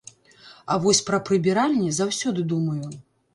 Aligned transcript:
А 0.71 0.77
вось 0.85 1.01
пра 1.09 1.19
прыбіральні 1.27 1.93
заўсёды 1.99 2.41
думаю. 2.55 2.89